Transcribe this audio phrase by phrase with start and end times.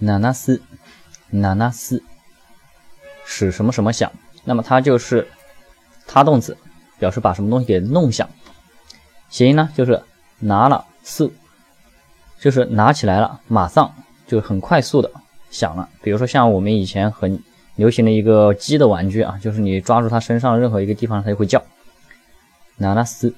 [0.00, 0.60] ナナ斯，
[1.32, 2.02] ナナ斯，
[3.24, 4.12] 使什么什么响。
[4.44, 5.26] 那么它就是
[6.06, 6.56] 它动词，
[6.98, 8.28] 表示把什么东西给弄响。
[9.28, 10.02] 谐音呢，就是
[10.38, 11.32] 拿了速，
[12.38, 13.92] 就是拿起来了，马上
[14.26, 15.10] 就很快速的
[15.50, 15.88] 响了。
[16.02, 17.42] 比如说像我们以前很
[17.74, 21.62] 流行的一个鸡的玩具啊，就是你抓住它身上任何一个地方，它就会叫。
[22.78, 23.34] ナナ斯。